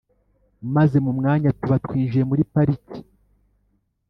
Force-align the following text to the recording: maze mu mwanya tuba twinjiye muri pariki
maze 0.75 0.95
mu 1.05 1.11
mwanya 1.17 1.49
tuba 1.59 1.75
twinjiye 1.85 2.23
muri 2.29 2.43
pariki 2.53 2.99